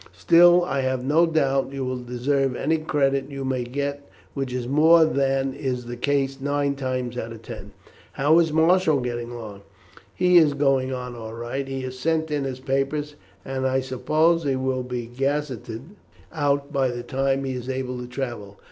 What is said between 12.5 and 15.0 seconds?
papers, and I suppose he will